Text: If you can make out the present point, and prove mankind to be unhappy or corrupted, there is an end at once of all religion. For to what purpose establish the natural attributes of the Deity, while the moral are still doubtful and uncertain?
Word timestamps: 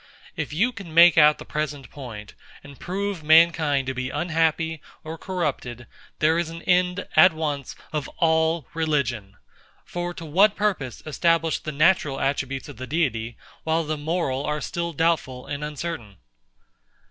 If 0.35 0.51
you 0.51 0.71
can 0.71 0.95
make 0.95 1.15
out 1.15 1.37
the 1.37 1.45
present 1.45 1.91
point, 1.91 2.33
and 2.63 2.79
prove 2.79 3.21
mankind 3.21 3.85
to 3.85 3.93
be 3.93 4.09
unhappy 4.09 4.81
or 5.03 5.15
corrupted, 5.15 5.85
there 6.17 6.39
is 6.39 6.49
an 6.49 6.63
end 6.63 7.07
at 7.15 7.33
once 7.33 7.75
of 7.93 8.07
all 8.17 8.67
religion. 8.73 9.37
For 9.85 10.11
to 10.15 10.25
what 10.25 10.55
purpose 10.55 11.03
establish 11.05 11.59
the 11.59 11.71
natural 11.71 12.19
attributes 12.19 12.67
of 12.67 12.77
the 12.77 12.87
Deity, 12.87 13.37
while 13.63 13.83
the 13.83 13.95
moral 13.95 14.43
are 14.43 14.59
still 14.59 14.91
doubtful 14.91 15.45
and 15.45 15.63
uncertain? 15.63 16.17